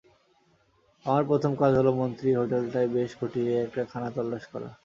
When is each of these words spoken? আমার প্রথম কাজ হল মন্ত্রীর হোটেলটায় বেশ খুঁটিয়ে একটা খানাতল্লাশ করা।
আমার 1.05 1.23
প্রথম 1.29 1.51
কাজ 1.55 1.71
হল 1.79 1.87
মন্ত্রীর 1.99 2.39
হোটেলটায় 2.39 2.89
বেশ 2.95 3.11
খুঁটিয়ে 3.19 3.53
একটা 3.65 3.81
খানাতল্লাশ 3.91 4.43
করা। 4.53 4.69